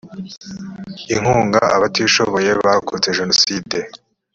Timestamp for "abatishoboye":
1.75-2.49